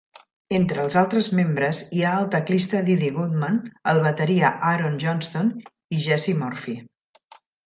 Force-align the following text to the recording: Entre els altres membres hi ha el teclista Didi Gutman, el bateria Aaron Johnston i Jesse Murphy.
Entre 0.59 0.79
els 0.83 0.95
altres 1.01 1.25
membres 1.39 1.81
hi 1.97 2.01
ha 2.03 2.13
el 2.21 2.25
teclista 2.35 2.81
Didi 2.87 3.11
Gutman, 3.19 3.59
el 3.93 4.01
bateria 4.07 4.51
Aaron 4.71 4.97
Johnston 5.05 5.53
i 5.69 6.01
Jesse 6.09 6.37
Murphy. 6.43 6.77